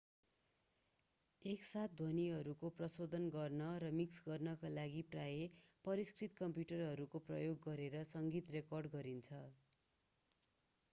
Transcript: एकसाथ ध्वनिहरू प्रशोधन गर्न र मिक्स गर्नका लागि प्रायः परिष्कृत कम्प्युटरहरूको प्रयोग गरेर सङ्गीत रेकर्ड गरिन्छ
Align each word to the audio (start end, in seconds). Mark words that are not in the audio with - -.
एकसाथ 1.41 1.91
ध्वनिहरू 1.97 2.53
प्रशोधन 2.77 3.27
गर्न 3.35 3.67
र 3.83 3.91
मिक्स 3.97 4.23
गर्नका 4.27 4.71
लागि 4.71 5.03
प्रायः 5.09 5.59
परिष्कृत 5.85 6.39
कम्प्युटरहरूको 6.39 7.21
प्रयोग 7.27 7.59
गरेर 7.67 7.99
सङ्गीत 8.13 8.55
रेकर्ड 8.55 8.91
गरिन्छ 8.95 9.43